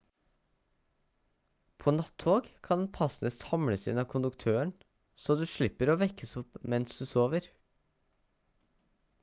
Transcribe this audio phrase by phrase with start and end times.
[1.83, 4.73] på natt-tog kan passene samles inn av konduktøren
[5.25, 7.51] så du slipper å vekkes opp mens du sover